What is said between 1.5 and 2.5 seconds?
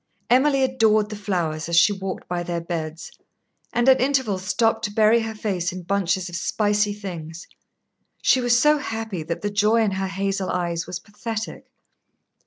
as she walked by